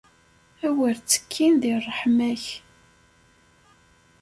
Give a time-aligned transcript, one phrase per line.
[0.65, 2.45] Awer ttekkin di ṛṛeḥma-k.